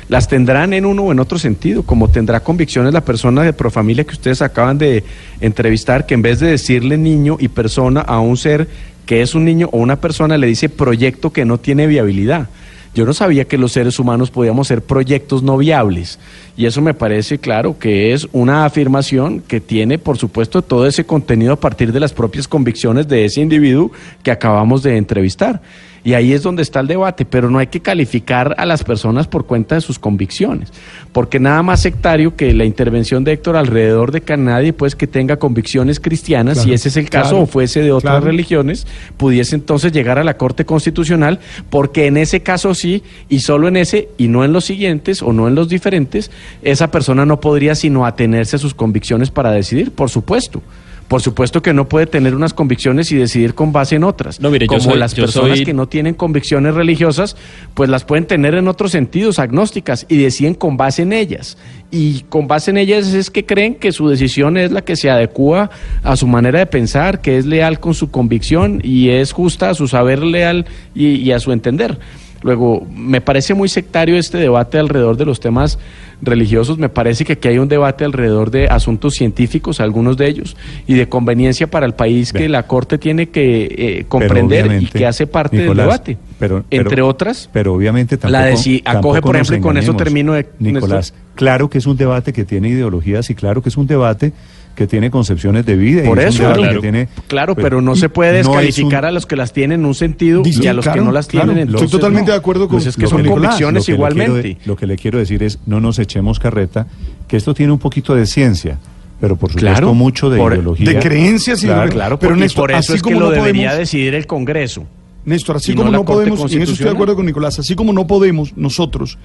Las 0.09 0.29
tendrán 0.29 0.73
en 0.73 0.85
uno 0.85 1.05
o 1.05 1.13
en 1.13 1.21
otro 1.21 1.39
sentido, 1.39 1.83
como 1.83 2.09
tendrá 2.09 2.41
convicciones 2.41 2.93
la 2.93 3.01
persona 3.05 3.43
de 3.43 3.53
Profamilia 3.53 4.05
que 4.05 4.13
ustedes 4.13 4.43
acaban 4.43 4.79
de 4.79 5.05
entrevistar, 5.41 6.07
que 6.07 6.15
en 6.15 6.23
vez 6.23 6.41
de 6.41 6.49
decirle 6.49 6.97
niño 6.97 7.37
y 7.39 7.49
persona 7.49 8.01
a 8.01 8.21
un 8.21 8.37
ser 8.37 8.69
que 9.07 9.21
es 9.23 9.35
un 9.35 9.45
niño 9.45 9.69
o 9.73 9.79
una 9.79 9.97
persona, 10.01 10.39
le 10.39 10.47
dice 10.47 10.69
proyecto 10.69 11.31
que 11.31 11.45
no 11.45 11.59
tiene 11.59 11.87
viabilidad. 11.87 12.49
Yo 12.95 13.05
no 13.05 13.13
sabía 13.13 13.45
que 13.45 13.59
los 13.59 13.73
seres 13.73 13.99
humanos 13.99 14.31
podíamos 14.31 14.69
ser 14.69 14.81
proyectos 14.81 15.43
no 15.43 15.57
viables. 15.57 16.19
Y 16.57 16.67
eso 16.67 16.81
me 16.81 16.95
parece 16.95 17.39
claro 17.39 17.77
que 17.77 18.13
es 18.13 18.29
una 18.33 18.65
afirmación 18.65 19.41
que 19.41 19.61
tiene, 19.61 19.99
por 19.99 20.17
supuesto, 20.17 20.63
todo 20.63 20.87
ese 20.87 21.05
contenido 21.05 21.55
a 21.55 21.61
partir 21.61 21.93
de 21.93 21.99
las 21.99 22.13
propias 22.13 22.47
convicciones 22.47 23.09
de 23.09 23.25
ese 23.25 23.41
individuo 23.41 23.91
que 24.23 24.31
acabamos 24.31 24.85
de 24.85 24.97
entrevistar. 24.97 25.61
Y 26.05 26.13
ahí 26.13 26.35
es 26.35 26.43
donde 26.43 26.63
está 26.63 26.81
el 26.81 26.87
debate, 26.87 27.25
pero 27.25 27.49
no 27.49 27.59
hay 27.59 27.69
que 27.69 27.81
calificar 27.81 28.55
a 28.59 28.67
las 28.67 28.85
personas 28.85 29.27
por 29.27 29.47
cuenta 29.47 29.75
de 29.75 29.81
sus 29.81 29.99
convicciones, 29.99 30.71
porque 31.13 31.41
nada 31.41 31.63
más 31.63 31.81
sectario 31.81 32.37
que 32.37 32.53
la 32.53 32.67
intervención 32.67 33.25
de 33.25 33.33
Héctor 33.33 33.57
alrededor 33.57 34.13
de 34.13 34.21
que 34.21 34.37
nadie 34.37 34.75
pues 34.75 34.95
que 34.95 35.07
tenga 35.07 35.39
convicciones 35.39 36.01
cristianas, 36.01 36.55
Claro, 36.55 36.69
si 36.69 36.75
ese 36.75 36.89
es 36.91 36.97
el 36.99 37.09
caso 37.09 37.31
claro, 37.31 37.45
o 37.45 37.47
fuese 37.47 37.81
de 37.81 37.91
otras 37.91 38.17
claro. 38.17 38.27
religiones, 38.27 38.87
pudiese 39.17 39.55
entonces 39.57 39.93
llegar 39.93 40.19
a 40.19 40.25
la 40.25 40.37
Corte 40.37 40.67
Constitucional, 40.67 41.41
porque 41.71 42.07
en 42.07 42.19
ese 42.19 42.43
caso 42.43 42.75
sí, 42.75 43.03
y 43.31 43.41
solo 43.41 43.69
en 43.69 43.79
ese, 43.79 44.09
y 44.19 44.29
no 44.29 44.45
en 44.45 44.53
los 44.53 44.67
siguientes, 44.67 45.23
o 45.23 45.33
no 45.33 45.49
en 45.49 45.55
los 45.55 45.69
diferentes, 45.69 46.31
esa 46.63 46.91
persona 46.91 47.25
no 47.25 47.41
podría 47.41 47.75
sino 47.75 48.05
atenerse 48.05 48.57
a 48.57 48.59
sus 48.59 48.75
convicciones 48.75 49.31
para 49.31 49.51
decidir, 49.53 49.91
por 49.91 50.11
supuesto. 50.11 50.63
Por 51.09 51.21
supuesto 51.21 51.61
que 51.63 51.73
no 51.75 51.87
puede 51.89 52.07
tener 52.07 52.35
unas 52.35 52.55
convicciones 52.55 53.13
y 53.13 53.17
decidir 53.17 53.55
con 53.55 53.73
base 53.73 53.97
en 53.97 54.05
otras. 54.05 54.41
No, 54.41 54.51
mire, 54.51 54.65
yo 54.67 54.69
Como 54.79 54.81
soy- 54.81 54.99
las 54.99 55.15
yo 55.15 55.25
personas 55.25 55.59
soy- 55.59 55.65
que 55.67 55.75
no 55.75 55.87
tienen 55.87 56.15
convicciones 56.15 56.75
religiosas, 56.75 57.37
pues 57.75 57.91
las 57.91 58.05
pueden 58.05 58.27
tener 58.27 58.55
en 58.55 58.69
otros 58.69 58.91
sentidos, 58.93 59.39
agnósticas, 59.39 60.07
y 60.09 60.17
deciden 60.17 60.55
con 60.55 60.77
base 60.79 61.03
en 61.03 61.13
ellas. 61.13 61.59
Y 61.91 62.21
con 62.31 62.49
base 62.49 62.71
en 62.71 62.79
ellas 62.79 63.13
es 63.13 63.31
que 63.31 63.45
creen 63.45 63.75
que 63.75 63.93
su 63.93 64.09
decisión 64.09 64.57
es 64.57 64.73
la 64.73 64.83
que 64.83 64.97
se 64.97 65.11
adecua 65.11 65.71
a 66.03 66.17
su 66.17 66.27
manera 66.27 66.59
de 66.59 66.67
pensar, 66.67 67.21
que 67.21 67.37
es 67.37 67.45
leal 67.47 67.81
con 67.81 67.95
su 67.95 68.11
convicción 68.11 68.81
y 68.83 69.11
es 69.11 69.33
justa 69.33 69.71
a 69.71 69.75
su 69.75 69.87
saber 69.87 70.23
leal 70.23 70.65
y, 70.95 71.17
y 71.17 71.33
a 71.33 71.39
su 71.39 71.53
entender. 71.53 71.99
Luego, 72.45 72.87
me 72.95 73.21
parece 73.23 73.55
muy 73.55 73.69
sectario 73.71 74.17
este 74.19 74.37
debate 74.39 74.79
alrededor 74.79 75.17
de 75.17 75.25
los 75.25 75.41
temas 75.41 75.79
religiosos. 76.21 76.77
Me 76.79 76.91
parece 76.91 77.25
que 77.25 77.33
aquí 77.33 77.49
hay 77.49 77.59
un 77.59 77.69
debate 77.69 78.05
alrededor 78.05 78.51
de 78.51 78.67
asuntos 78.69 79.15
científicos, 79.15 79.81
algunos 79.81 80.19
de 80.19 80.29
ellos, 80.29 80.55
y 80.87 80.95
de 80.95 81.09
conveniencia 81.09 81.67
para 81.69 81.87
el 81.87 81.95
país 81.95 82.33
que 82.35 82.49
la 82.51 82.65
Corte 82.67 82.99
tiene 82.99 83.31
que 83.31 83.65
eh, 84.01 84.05
comprender 84.09 84.83
y 84.83 84.87
que 84.87 85.07
hace 85.07 85.27
parte 85.27 85.57
Nicolás, 85.57 85.77
del 86.05 86.17
debate. 86.17 86.19
pero- 86.39 86.65
pero- 86.69 86.83
Entre 86.83 87.01
otras, 87.03 87.49
Pero 87.53 87.73
obviamente 87.75 88.19
tampoco. 88.19 88.33
La 88.39 88.45
de 88.47 88.57
si 88.59 88.83
acoge, 88.85 89.23
por 89.23 89.37
ejemplo, 89.37 89.57
y 89.57 89.61
con 89.61 89.77
eso 89.79 89.95
termino 89.95 90.35
de- 90.35 90.47
Nicolás, 90.59 91.13
Néstor. 91.13 91.19
claro 91.35 91.71
que 91.71 91.79
es 91.79 91.87
un 91.87 91.97
debate 91.97 92.33
que 92.35 92.45
tiene 92.45 92.69
ideologías 92.69 93.31
y 93.31 93.35
claro 93.35 93.63
que 93.63 93.71
es 93.71 93.77
un 93.79 93.87
debate 93.87 94.33
que 94.75 94.87
tiene 94.87 95.11
concepciones 95.11 95.65
de 95.67 95.77
vida. 95.77 96.03
y 96.03 96.07
por 96.07 96.19
un 96.19 96.25
eso, 96.25 96.39
claro. 96.53 96.63
que 96.75 96.81
tiene, 96.81 97.09
claro, 97.29 97.55
pues, 97.55 97.65
pero 97.65 97.81
no 97.81 97.95
se 97.97 98.09
puede 98.09 98.33
no 98.33 98.39
es 98.41 98.47
un- 98.47 98.53
descalificar 98.57 99.05
a 99.05 99.13
los 99.13 99.27
que 99.27 99.37
las 99.37 99.53
tienen 99.53 99.81
en 99.81 99.87
un 99.87 99.95
sentido 99.95 100.43
y 100.45 100.67
a 100.67 100.73
los 100.73 100.85
que 100.85 100.91
claro, 100.91 101.05
no 101.05 101.13
las 101.13 101.27
claro. 101.29 101.47
tienen 101.47 101.63
en 101.63 101.69
Estoy 101.69 101.81
entonces 101.85 101.91
totalmente 102.01 102.29
no. 102.29 102.33
de 102.33 102.39
acuerdo 102.39 102.69
con- 102.69 102.77
Pues 102.77 102.87
es 102.87 102.97
que 102.97 103.03
lo 103.03 103.09
son 103.09 103.23
que 103.23 103.29
convicciones 103.29 103.83
lo 103.83 103.87
que 103.87 103.93
le 103.93 103.97
quiero 103.97 104.13
igualmente. 104.15 104.49
de- 104.49 104.59
lo 104.67 104.77
que 104.77 104.87
le 104.87 104.97
quiero 104.97 105.19
decir 105.19 105.43
es, 105.43 105.59
no 105.67 105.81
nos 105.81 105.99
echemos 105.99 106.39
carreta, 106.41 106.87
que 107.29 107.37
esto 107.37 107.55
tiene 107.55 107.73
un 107.73 107.79
poquito 107.79 108.15
de 108.15 108.27
ciencia, 108.27 108.79
pero 109.21 109.37
por 109.37 109.51
supuesto 109.51 109.71
Claro, 109.81 109.95
mucho 109.95 110.29
de 110.29 110.39
por- 110.39 110.53
ideología. 110.53 110.89
de 110.91 110.99
creencias 110.99 111.63
y 111.63 111.67
de- 111.69 111.73
Claro, 111.73 111.91
Claro, 111.91 112.19
Pero, 112.19 112.37
Néstor, 112.37 112.63
por 112.65 112.71
eso 112.73 112.79
así 112.81 112.93
es 112.95 113.03
que 113.03 113.11
como 113.11 113.21
lo 113.21 113.27
no 113.27 113.33
debería 113.33 113.69
podemos- 113.71 113.79
decidir 113.79 114.15
el 114.15 114.27
Congreso. 114.27 114.85
Néstor, 115.25 115.57
así 115.57 115.73
y 115.73 115.75
no 115.75 115.83
como 115.83 115.93
no, 115.93 116.05
podemos, 116.05 116.53
y 116.53 116.57
en 116.57 116.63
eso 116.63 116.73
estoy 116.73 116.85
de 116.85 116.93
acuerdo 116.93 117.17
con 117.17 117.25
Nicolás, 117.25 117.59
así 117.59 117.75
como 117.75 117.93
no 117.93 118.07
podemos 118.07 118.57
nosotros 118.57 119.19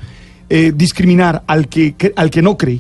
eh, 0.51 0.71
discriminar 0.75 1.43
al 1.45 1.67
que, 1.67 1.93
que- 1.95 2.13
al 2.15 2.29
que 2.31 2.41
no 2.41 2.57
cree, 2.57 2.79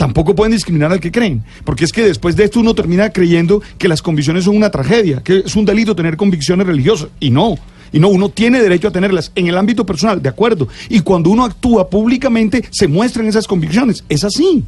tampoco 0.00 0.34
pueden 0.34 0.52
discriminar 0.52 0.90
al 0.90 0.98
que 0.98 1.12
creen, 1.12 1.44
porque 1.62 1.84
es 1.84 1.92
que 1.92 2.02
después 2.02 2.34
de 2.34 2.44
esto 2.44 2.58
uno 2.58 2.74
termina 2.74 3.10
creyendo 3.10 3.60
que 3.76 3.86
las 3.86 4.00
convicciones 4.00 4.44
son 4.44 4.56
una 4.56 4.70
tragedia, 4.70 5.22
que 5.22 5.42
es 5.44 5.54
un 5.56 5.66
delito 5.66 5.94
tener 5.94 6.16
convicciones 6.16 6.66
religiosas, 6.66 7.10
y 7.20 7.28
no. 7.28 7.58
Y 7.92 7.98
no, 7.98 8.08
uno 8.08 8.30
tiene 8.30 8.62
derecho 8.62 8.88
a 8.88 8.92
tenerlas 8.92 9.30
en 9.34 9.48
el 9.48 9.58
ámbito 9.58 9.84
personal, 9.84 10.22
de 10.22 10.30
acuerdo. 10.30 10.68
Y 10.88 11.00
cuando 11.00 11.28
uno 11.28 11.44
actúa 11.44 11.90
públicamente, 11.90 12.64
se 12.70 12.88
muestran 12.88 13.26
esas 13.26 13.46
convicciones. 13.46 14.02
Es 14.08 14.24
así. 14.24 14.64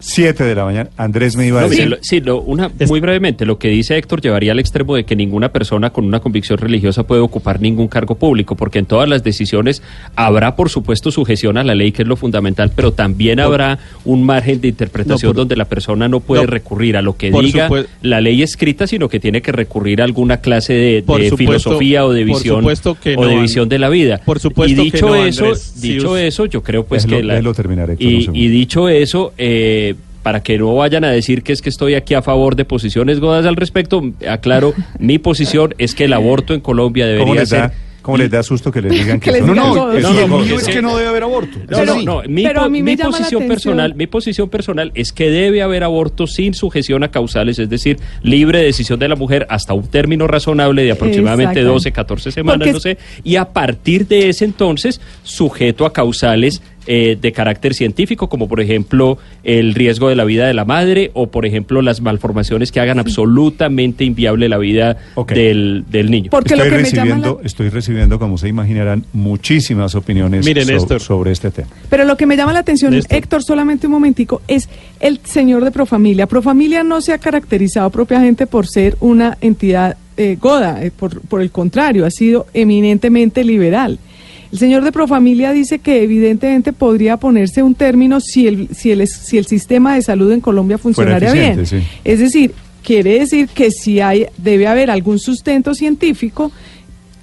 Siete 0.00 0.44
de 0.44 0.54
la 0.54 0.64
mañana. 0.64 0.90
Andrés 0.96 1.34
me 1.36 1.46
iba 1.48 1.58
a 1.58 1.62
No, 1.62 1.68
mire, 1.68 1.82
decir. 1.82 1.90
lo- 1.90 1.98
sí, 2.02 2.20
lo- 2.20 2.40
una, 2.42 2.70
muy 2.86 3.00
brevemente, 3.00 3.44
lo 3.44 3.58
que 3.58 3.68
dice 3.68 3.96
Héctor 3.98 4.20
llevaría 4.20 4.52
al 4.52 4.60
extremo 4.60 4.94
de 4.94 5.04
que 5.04 5.16
ninguna 5.16 5.48
persona 5.50 5.90
con 5.90 6.04
una 6.04 6.20
convicción 6.20 6.56
religiosa 6.58 7.02
puede 7.04 7.20
ocupar 7.20 7.60
ningún 7.60 7.88
cargo 7.88 8.14
público, 8.14 8.54
porque 8.54 8.78
en 8.78 8.86
todas 8.86 9.08
las 9.08 9.24
decisiones 9.24 9.82
habrá, 10.14 10.54
por 10.54 10.70
supuesto, 10.70 11.10
sujeción 11.10 11.58
a 11.58 11.64
la 11.64 11.74
ley, 11.74 11.90
que 11.90 12.02
es 12.02 12.08
lo 12.08 12.14
fundamental, 12.16 12.70
pero 12.76 12.92
también 12.92 13.40
habrá 13.40 13.80
un 14.04 14.22
margen 14.24 14.60
de 14.60 14.68
interpretación 14.68 15.30
No, 15.30 15.34
por- 15.34 15.36
donde 15.42 15.56
la 15.56 15.64
persona 15.64 16.06
no 16.08 16.20
puede 16.20 16.42
No, 16.42 16.46
recurrir 16.50 16.96
a 16.96 17.02
lo 17.02 17.16
que 17.16 17.32
diga 17.32 17.68
la 18.02 18.20
ley 18.20 18.42
escrita, 18.42 18.86
sino 18.86 19.08
que 19.08 19.18
tiene 19.18 19.42
que 19.42 19.50
recurrir 19.50 20.00
a 20.00 20.04
alguna 20.04 20.36
clase 20.36 20.74
de, 20.74 21.02
Por 21.02 21.20
de 21.20 21.30
supuesto- 21.30 21.36
filosofía 21.70 22.04
o 22.06 22.12
de 22.12 22.24
por 22.24 22.36
visión 22.36 22.56
supuesto 22.60 22.96
que 23.02 23.16
o 23.16 23.26
de 23.26 23.34
no, 23.34 23.42
visión 23.42 23.68
de 23.68 23.78
la 23.80 23.88
vida. 23.88 24.20
Por 24.24 24.38
supuesto 24.38 24.80
y 24.80 24.90
que 24.92 24.96
dicho 24.98 25.08
no, 25.08 25.16
eso, 25.16 25.44
Andrés. 25.46 25.80
Dicho 25.80 26.16
eso, 26.16 26.46
yo 26.46 26.62
creo 26.62 26.84
pues 26.86 27.04
Déjelo- 27.06 27.16
que 27.16 27.22
la, 27.24 27.94
y, 27.98 28.28
y 28.32 28.48
dicho 28.48 28.88
eso, 28.88 29.32
eh, 29.38 29.86
para 30.22 30.42
que 30.42 30.58
no 30.58 30.74
vayan 30.74 31.04
a 31.04 31.10
decir 31.10 31.42
que 31.42 31.52
es 31.52 31.62
que 31.62 31.68
estoy 31.70 31.94
aquí 31.94 32.14
a 32.14 32.22
favor 32.22 32.56
de 32.56 32.64
posiciones 32.64 33.20
godas 33.20 33.46
al 33.46 33.56
respecto, 33.56 34.02
aclaro, 34.28 34.74
mi 34.98 35.18
posición 35.18 35.74
es 35.78 35.94
que 35.94 36.04
el 36.04 36.12
aborto 36.12 36.54
en 36.54 36.60
Colombia 36.60 37.04
¿Cómo 37.18 37.34
debería 37.34 37.46
ser... 37.46 37.70
cómo 38.02 38.16
les 38.18 38.30
da 38.30 38.42
susto 38.42 38.70
que 38.72 38.80
les 38.82 38.92
digan 38.98 39.20
que, 39.20 39.26
Que 39.30 39.32
les 39.38 39.46
son- 39.46 39.54
No, 39.54 39.90
digan 39.92 40.02
no, 40.02 40.12
No, 40.12 40.26
no, 40.26 40.38
mío 40.44 40.54
no, 40.54 40.60
es 40.60 40.66
que 40.68 40.80
no 40.82 40.96
debe 40.96 41.08
haber 41.08 41.22
aborto. 41.24 41.58
No, 41.68 41.84
no, 41.84 42.02
no, 42.02 42.22
mi, 42.28 42.42
pero 42.42 42.60
po- 42.60 42.66
a 42.66 42.68
mí 42.68 42.82
me 42.82 42.92
mi 42.92 42.96
llama 42.96 43.10
la 43.12 43.18
posición 43.18 43.46
personal, 43.48 43.94
mi 43.94 44.06
posición 44.06 44.48
personal 44.48 44.92
es 44.94 45.12
que 45.12 45.30
debe 45.30 45.62
haber 45.62 45.84
aborto 45.84 46.26
sin 46.26 46.54
sujeción 46.54 47.04
a 47.04 47.10
causales, 47.10 47.58
es 47.58 47.68
decir, 47.68 47.98
libre 48.22 48.62
decisión 48.62 48.98
de 48.98 49.08
la 49.08 49.16
mujer 49.16 49.46
hasta 49.50 49.74
un 49.74 49.86
término 49.88 50.26
razonable 50.26 50.84
de 50.84 50.92
aproximadamente 50.92 51.60
Exacto. 51.60 51.72
12, 51.74 51.92
14 51.92 52.32
semanas, 52.32 52.58
Porque 52.58 52.72
no 52.72 52.80
sé, 52.80 52.98
y 53.24 53.36
a 53.36 53.46
partir 53.46 54.06
de 54.06 54.28
ese 54.30 54.44
entonces 54.46 55.00
sujeto 55.22 55.84
a 55.86 55.92
causales 55.92 56.62
eh, 56.90 57.18
de 57.20 57.32
carácter 57.32 57.74
científico, 57.74 58.30
como 58.30 58.48
por 58.48 58.60
ejemplo 58.62 59.18
el 59.44 59.74
riesgo 59.74 60.08
de 60.08 60.16
la 60.16 60.24
vida 60.24 60.46
de 60.46 60.54
la 60.54 60.64
madre 60.64 61.10
o 61.12 61.26
por 61.26 61.44
ejemplo 61.44 61.82
las 61.82 62.00
malformaciones 62.00 62.72
que 62.72 62.80
hagan 62.80 62.98
absolutamente 62.98 64.04
inviable 64.04 64.48
la 64.48 64.56
vida 64.56 64.96
Ok. 65.14 65.32
del, 65.32 65.84
del 65.90 66.10
niño. 66.10 66.30
Porque 66.30 66.54
estoy 66.54 66.70
lo 66.70 66.76
que 66.76 66.82
me 66.82 66.88
llama 66.90 67.04
recibiendo, 67.04 67.38
la- 67.42 67.46
estoy 67.46 67.68
recibiendo, 67.68 68.18
como 68.18 68.38
se 68.38 68.48
imaginarán, 68.48 69.04
muchísimas 69.12 69.94
opiniones 69.94 70.46
Mire, 70.46 70.64
so- 70.64 70.72
Néstor. 70.72 71.00
sobre 71.00 71.32
este 71.32 71.50
tema. 71.50 71.68
Pero 71.90 72.04
lo 72.04 72.16
que 72.16 72.24
me 72.26 72.36
llama 72.36 72.52
la 72.54 72.60
atención, 72.60 72.92
Néstor. 72.94 73.18
Héctor, 73.18 73.42
solamente 73.44 73.86
un 73.86 73.92
momentico, 73.92 74.40
es 74.48 74.68
el 75.00 75.20
señor 75.24 75.64
de 75.64 75.70
Profamilia. 75.70 76.26
Profamilia 76.26 76.82
no 76.82 77.02
se 77.02 77.12
ha 77.12 77.18
caracterizado 77.18 77.90
propiamente 77.90 78.46
por 78.46 78.66
ser 78.66 78.96
una 79.00 79.36
entidad 79.42 79.96
eh, 80.16 80.36
goda, 80.40 80.82
eh, 80.82 80.90
por, 80.90 81.20
por 81.20 81.40
el 81.42 81.50
contrario, 81.50 82.04
ha 82.06 82.10
sido 82.10 82.46
eminentemente 82.54 83.44
liberal. 83.44 83.98
El 84.52 84.58
señor 84.58 84.82
de 84.84 84.92
Profamilia 84.92 85.52
dice 85.52 85.78
que 85.78 86.02
evidentemente 86.02 86.72
podría 86.72 87.16
ponerse 87.18 87.62
un 87.62 87.74
término 87.74 88.20
si 88.20 88.46
el, 88.48 88.68
si 88.74 88.90
el, 88.92 89.06
si 89.06 89.36
el 89.38 89.46
sistema 89.46 89.94
de 89.94 90.02
salud 90.02 90.30
en 90.32 90.40
Colombia 90.40 90.78
funcionaría 90.78 91.32
bien. 91.32 91.66
sí. 91.66 91.76
Es 92.04 92.18
decir, 92.20 92.52
quiere 92.82 93.18
decir 93.18 93.48
que 93.48 93.70
si 93.70 94.00
hay, 94.00 94.26
debe 94.38 94.66
haber 94.66 94.90
algún 94.90 95.18
sustento 95.18 95.74
científico 95.74 96.50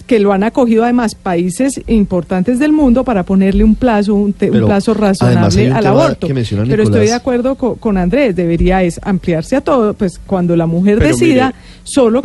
que 0.05 0.19
lo 0.19 0.33
han 0.33 0.43
acogido 0.43 0.83
además 0.83 1.15
países 1.15 1.81
importantes 1.87 2.59
del 2.59 2.71
mundo 2.71 3.03
para 3.03 3.23
ponerle 3.23 3.63
un 3.63 3.73
plazo, 3.73 4.13
un, 4.13 4.33
te- 4.33 4.51
un 4.51 4.67
plazo 4.67 4.93
razonable 4.93 5.39
un 5.71 5.73
al 5.77 5.83
aborto. 5.87 6.27
Pero 6.69 6.83
estoy 6.83 7.07
de 7.07 7.13
acuerdo 7.15 7.55
co- 7.55 7.75
con, 7.77 7.97
Andrés, 7.97 8.35
debería 8.35 8.83
es 8.83 8.99
ampliarse 9.01 9.55
a 9.55 9.61
todo, 9.61 9.95
pues 9.95 10.19
cuando 10.19 10.55
la 10.55 10.67
mujer 10.67 10.99
Pero 10.99 11.09
decida, 11.09 11.47
mire, 11.47 11.59
solo 11.85 12.21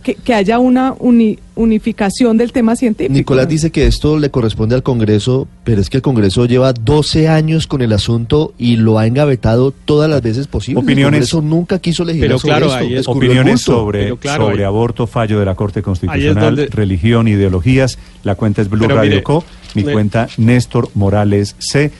que, 0.00 0.14
que 0.14 0.32
haya 0.32 0.60
una 0.60 0.94
uni- 1.00 1.36
unificación 1.56 2.36
del 2.36 2.52
tema 2.52 2.76
científico. 2.76 3.12
Nicolás 3.14 3.48
dice 3.48 3.70
que 3.70 3.86
esto 3.86 4.18
le 4.18 4.30
corresponde 4.30 4.74
al 4.74 4.82
Congreso, 4.82 5.46
pero 5.64 5.80
es 5.80 5.88
que 5.90 5.98
el 5.98 6.02
Congreso 6.02 6.46
lleva 6.46 6.72
12 6.72 7.28
años 7.28 7.66
con 7.66 7.82
el 7.82 7.92
asunto 7.92 8.52
y 8.58 8.76
lo 8.76 8.98
ha 8.98 9.06
engavetado 9.06 9.72
todas 9.84 10.10
las 10.10 10.22
veces 10.22 10.46
posibles. 10.46 10.82
Opiniones- 10.84 11.22
El 11.24 11.30
Congreso 11.30 11.42
nunca 11.42 11.78
quiso 11.78 12.04
legislar 12.04 12.28
Pero 12.28 12.38
sobre 12.38 12.50
claro, 12.56 12.66
esto. 12.84 13.00
es- 13.00 13.08
Opiniones 13.08 13.60
sobre, 13.60 14.02
Pero 14.04 14.16
claro, 14.16 14.44
sobre 14.46 14.58
ahí- 14.58 14.64
aborto, 14.64 15.06
fallo 15.06 15.38
de 15.38 15.44
la 15.44 15.54
Corte 15.54 15.82
Constitucional, 15.82 16.56
donde- 16.56 16.66
religión, 16.66 17.28
ideologías. 17.28 17.98
La 18.24 18.34
cuenta 18.34 18.60
es 18.62 18.68
Blue 18.68 18.80
Pero 18.86 18.96
Radio 18.96 19.10
mire, 19.10 19.22
Co. 19.22 19.44
Mi 19.74 19.82
cuenta 19.82 20.28
Néstor 20.38 20.90
Morales 20.94 21.56
C. 21.58 21.90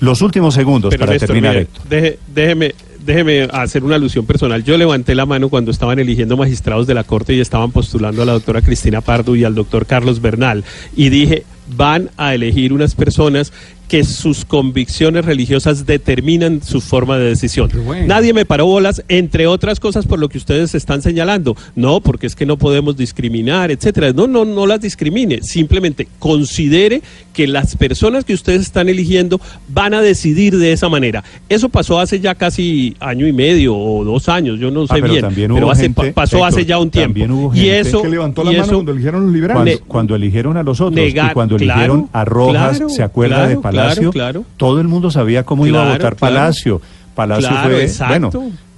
Los 0.00 0.20
últimos 0.22 0.54
segundos 0.54 0.90
Pero 0.90 1.00
para 1.00 1.12
Néstor, 1.12 1.26
terminar, 1.28 1.52
mire, 1.52 1.62
Héctor. 1.62 1.88
deje- 1.88 2.18
déjeme, 2.34 2.74
déjeme 3.04 3.42
hacer 3.52 3.84
una 3.84 3.96
alusión 3.96 4.26
personal. 4.26 4.64
Yo 4.64 4.76
levanté 4.76 5.14
la 5.14 5.26
mano 5.26 5.48
cuando 5.48 5.70
estaban 5.70 5.98
eligiendo 5.98 6.36
magistrados 6.36 6.86
de 6.86 6.94
la 6.94 7.04
Corte 7.04 7.34
y 7.34 7.40
estaban 7.40 7.72
postulando 7.72 8.22
a 8.22 8.26
la 8.26 8.32
doctora 8.32 8.62
Cristina 8.62 9.00
Pardo 9.00 9.36
y 9.36 9.44
al 9.44 9.54
doctor 9.54 9.86
Carlos 9.86 10.20
Bernal. 10.20 10.64
Y 10.96 11.08
dije, 11.08 11.44
van 11.76 12.10
a 12.16 12.34
elegir 12.34 12.72
unas 12.72 12.94
personas 12.94 13.52
que 13.92 14.04
sus 14.04 14.46
convicciones 14.46 15.22
religiosas 15.26 15.84
determinan 15.84 16.62
su 16.62 16.80
forma 16.80 17.18
de 17.18 17.26
decisión. 17.26 17.68
Bueno. 17.84 18.06
Nadie 18.06 18.32
me 18.32 18.46
paró 18.46 18.64
bolas, 18.64 19.04
entre 19.08 19.46
otras 19.46 19.80
cosas 19.80 20.06
por 20.06 20.18
lo 20.18 20.30
que 20.30 20.38
ustedes 20.38 20.74
están 20.74 21.02
señalando. 21.02 21.54
No, 21.76 22.00
porque 22.00 22.26
es 22.26 22.34
que 22.34 22.46
no 22.46 22.56
podemos 22.56 22.96
discriminar, 22.96 23.70
etcétera. 23.70 24.14
No, 24.14 24.26
no, 24.26 24.46
no 24.46 24.66
las 24.66 24.80
discrimine. 24.80 25.42
Simplemente 25.42 26.08
considere 26.18 27.02
que 27.34 27.46
las 27.46 27.76
personas 27.76 28.24
que 28.24 28.32
ustedes 28.32 28.62
están 28.62 28.88
eligiendo 28.88 29.38
van 29.68 29.92
a 29.92 30.00
decidir 30.00 30.56
de 30.56 30.72
esa 30.72 30.88
manera. 30.88 31.22
Eso 31.50 31.68
pasó 31.68 32.00
hace 32.00 32.18
ya 32.18 32.34
casi 32.34 32.96
año 32.98 33.26
y 33.26 33.32
medio 33.34 33.76
o 33.76 34.04
dos 34.04 34.28
años, 34.30 34.58
yo 34.58 34.70
no 34.70 34.86
sé 34.86 34.94
Ah, 34.94 34.96
pero 35.00 35.08
bien. 35.12 35.20
también 35.20 35.52
pero 35.54 35.70
hace- 35.70 35.82
gente, 35.82 36.12
pasó 36.14 36.36
Héctor, 36.38 36.48
hace 36.48 36.64
ya 36.64 36.78
un 36.78 36.90
tiempo. 36.90 37.08
también 37.12 37.30
hubo 37.30 37.54
y 37.54 37.58
gente 37.58 37.80
eso 37.80 38.00
que 38.02 38.08
levantó 38.08 38.40
y 38.42 38.44
la 38.46 38.50
mano 38.52 38.62
eso- 38.64 38.72
cuando 38.74 38.92
eligieron 38.92 39.24
los 39.24 39.32
liberales. 39.34 39.82
Cuando, 39.86 40.14
eligieron 40.16 40.56
a 40.56 40.62
los 40.62 40.80
otros 40.80 40.94
negar- 40.94 41.30
y 41.30 41.34
cuando 41.34 41.56
claro, 41.56 41.72
eligieron 41.82 42.08
a 42.14 42.24
Rojas, 42.24 42.76
claro, 42.78 42.88
¿se 42.88 43.02
acuerda 43.02 43.36
claro, 43.36 43.48
de 43.50 43.56
Palacio? 43.82 44.10
claro, 44.10 44.40
claro. 44.42 44.56
Todo 44.56 44.80
el 44.80 44.88
mundo 44.88 45.10
sabía 45.10 45.44
cómo 45.44 45.66
iba 45.66 45.86
a 45.86 45.92
votar. 45.92 46.16
Palacio. 46.16 46.80
Palacio 47.14 47.50
fue, 47.62 47.90
bueno, 48.08 48.30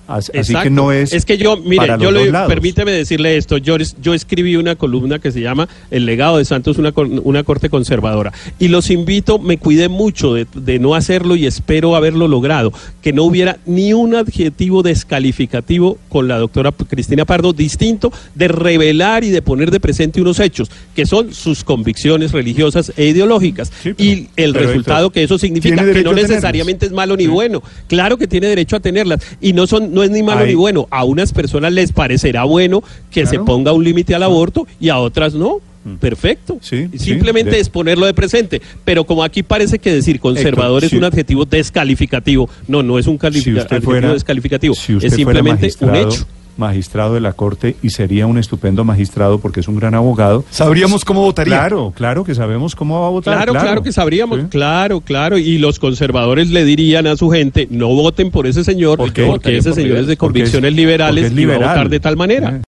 así 0.08 0.30
Exacto. 0.34 0.62
que 0.64 0.70
no 0.70 0.92
es 0.92 1.12
Es 1.12 1.24
que 1.24 1.38
yo, 1.38 1.56
mire, 1.56 1.86
yo 2.00 2.10
le, 2.10 2.30
permíteme 2.48 2.92
decirle 2.92 3.36
esto. 3.36 3.56
Yo, 3.58 3.76
yo 4.02 4.14
escribí 4.14 4.56
una 4.56 4.76
columna 4.76 5.18
que 5.18 5.32
se 5.32 5.40
llama 5.40 5.68
El 5.90 6.06
legado 6.06 6.38
de 6.38 6.44
Santos, 6.44 6.78
una, 6.78 6.92
una 6.96 7.42
corte 7.44 7.70
conservadora. 7.70 8.32
Y 8.58 8.68
los 8.68 8.90
invito, 8.90 9.38
me 9.38 9.58
cuidé 9.58 9.88
mucho 9.88 10.34
de, 10.34 10.46
de 10.54 10.78
no 10.78 10.94
hacerlo 10.94 11.36
y 11.36 11.46
espero 11.46 11.96
haberlo 11.96 12.28
logrado. 12.28 12.72
Que 13.02 13.12
no 13.12 13.24
hubiera 13.24 13.58
ni 13.66 13.92
un 13.94 14.14
adjetivo 14.14 14.82
descalificativo 14.82 15.98
con 16.08 16.28
la 16.28 16.38
doctora 16.38 16.72
Cristina 16.72 17.24
Pardo, 17.24 17.52
distinto 17.52 18.12
de 18.34 18.48
revelar 18.48 19.24
y 19.24 19.30
de 19.30 19.42
poner 19.42 19.70
de 19.70 19.80
presente 19.80 20.20
unos 20.20 20.40
hechos, 20.40 20.70
que 20.94 21.06
son 21.06 21.32
sus 21.32 21.64
convicciones 21.64 22.32
religiosas 22.32 22.92
e 22.96 23.06
ideológicas. 23.06 23.72
Sí, 23.82 23.94
pero- 23.94 24.10
y 24.10 24.28
el 24.36 24.54
resultado 24.54 25.10
que 25.10 25.22
eso 25.22 25.38
significa, 25.38 25.84
que 25.92 26.02
no 26.02 26.12
necesariamente 26.12 26.86
es 26.86 26.92
malo 26.92 27.16
ni 27.16 27.26
bueno. 27.26 27.62
Claro 27.86 28.16
que 28.18 28.26
tiene 28.26 28.48
derecho 28.48 28.76
a 28.76 28.80
tenerlas. 28.80 29.20
Y 29.40 29.52
no 29.52 29.66
son 29.66 29.93
no 29.94 30.02
es 30.02 30.10
ni 30.10 30.22
malo 30.22 30.44
ni 30.44 30.54
bueno. 30.54 30.86
A 30.90 31.04
unas 31.04 31.32
personas 31.32 31.72
les 31.72 31.92
parecerá 31.92 32.44
bueno 32.44 32.82
que 33.10 33.24
se 33.26 33.38
ponga 33.38 33.72
un 33.72 33.82
límite 33.84 34.14
al 34.14 34.22
aborto 34.24 34.66
y 34.80 34.88
a 34.90 34.98
otras 34.98 35.34
no. 35.34 35.60
Perfecto. 36.00 36.54
Mm. 36.54 36.58
Sí, 36.62 36.88
Y 36.94 36.98
sí, 36.98 37.04
Simplemente 37.10 37.50
de- 37.52 37.60
es 37.60 37.68
ponerlo 37.68 38.06
de 38.06 38.14
presente. 38.14 38.62
Pero 38.86 39.04
como 39.04 39.22
aquí 39.22 39.42
parece 39.42 39.78
que 39.78 39.92
decir 39.92 40.18
conservador 40.18 40.78
Héctor, 40.78 40.84
es 40.84 40.90
si- 40.90 40.96
un 40.96 41.04
adjetivo 41.04 41.44
descalificativo. 41.44 42.48
No, 42.68 42.82
no 42.82 42.98
es 42.98 43.06
un 43.06 43.18
si 43.20 43.26
usted 43.38 43.58
adjetivo 43.58 43.82
fuera, 43.92 44.12
descalificativo. 44.12 44.74
si 44.74 44.94
es 44.96 45.14
simplemente 45.14 45.70
un 45.80 45.94
hecho. 45.94 46.26
Magistrado 46.56 47.14
de 47.14 47.20
la 47.20 47.32
Corte 47.32 47.76
y 47.82 47.90
sería 47.90 48.26
un 48.26 48.38
estupendo 48.38 48.84
magistrado 48.84 49.38
porque 49.38 49.60
es 49.60 49.68
un 49.68 49.76
gran 49.76 49.94
abogado. 49.94 50.44
Sabríamos 50.50 51.04
cómo 51.04 51.20
votaría. 51.22 51.58
Claro, 51.58 51.92
claro 51.94 52.24
que 52.24 52.34
sabemos 52.34 52.74
cómo 52.74 53.00
va 53.00 53.06
a 53.06 53.10
votar. 53.10 53.34
Claro, 53.36 53.52
claro, 53.52 53.82
que 53.82 53.92
sabríamos, 53.92 54.40
Sí. 54.40 54.46
claro, 54.50 55.00
claro, 55.00 55.38
y 55.38 55.58
los 55.58 55.78
conservadores 55.78 56.50
le 56.50 56.64
dirían 56.64 57.06
a 57.06 57.16
su 57.16 57.30
gente, 57.30 57.66
no 57.70 57.88
voten 57.88 58.30
por 58.30 58.46
ese 58.46 58.64
señor, 58.64 58.98
¿Por 58.98 59.12
porque 59.12 59.56
ese 59.56 59.72
señor 59.72 59.98
es 59.98 60.06
de 60.06 60.16
Porque 60.16 60.40
es- 60.42 60.50
convicciones 60.50 60.74
liberales 60.74 61.24
porque 61.30 61.40
es 61.40 61.42
y 61.42 61.46
va 61.46 61.54
a 61.54 61.58
votar 61.58 61.88
de 61.88 62.00
tal 62.00 62.16
manera. 62.16 62.56
Eh. 62.56 62.60